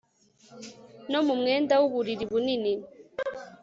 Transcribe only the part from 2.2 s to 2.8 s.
bunini